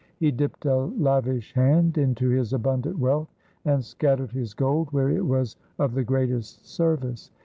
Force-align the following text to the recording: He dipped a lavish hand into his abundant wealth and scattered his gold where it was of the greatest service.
He 0.17 0.31
dipped 0.31 0.65
a 0.65 0.77
lavish 0.85 1.53
hand 1.53 1.95
into 1.95 2.29
his 2.29 2.53
abundant 2.53 2.97
wealth 2.97 3.29
and 3.65 3.85
scattered 3.85 4.31
his 4.31 4.55
gold 4.55 4.89
where 4.91 5.11
it 5.11 5.23
was 5.27 5.57
of 5.77 5.93
the 5.93 6.03
greatest 6.03 6.67
service. 6.67 7.29